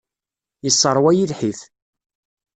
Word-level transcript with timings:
Yesseṛwa-iyi 0.65 1.25
lḥif. 1.31 1.59